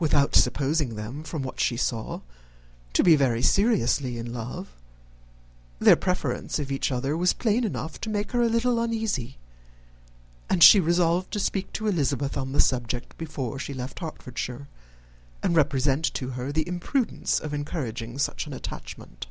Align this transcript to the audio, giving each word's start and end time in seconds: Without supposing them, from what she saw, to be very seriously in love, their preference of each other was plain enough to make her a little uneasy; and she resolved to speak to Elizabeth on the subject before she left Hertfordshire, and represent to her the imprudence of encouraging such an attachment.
Without 0.00 0.34
supposing 0.34 0.96
them, 0.96 1.22
from 1.22 1.42
what 1.44 1.60
she 1.60 1.76
saw, 1.76 2.22
to 2.92 3.04
be 3.04 3.14
very 3.14 3.40
seriously 3.40 4.18
in 4.18 4.32
love, 4.32 4.74
their 5.78 5.94
preference 5.94 6.58
of 6.58 6.72
each 6.72 6.90
other 6.90 7.16
was 7.16 7.32
plain 7.32 7.62
enough 7.62 8.00
to 8.00 8.10
make 8.10 8.32
her 8.32 8.42
a 8.42 8.48
little 8.48 8.80
uneasy; 8.80 9.38
and 10.48 10.64
she 10.64 10.80
resolved 10.80 11.30
to 11.32 11.38
speak 11.38 11.72
to 11.72 11.86
Elizabeth 11.86 12.36
on 12.36 12.50
the 12.50 12.58
subject 12.58 13.16
before 13.16 13.60
she 13.60 13.72
left 13.72 14.00
Hertfordshire, 14.00 14.66
and 15.40 15.54
represent 15.54 16.02
to 16.14 16.30
her 16.30 16.50
the 16.50 16.66
imprudence 16.66 17.38
of 17.38 17.54
encouraging 17.54 18.18
such 18.18 18.48
an 18.48 18.52
attachment. 18.52 19.28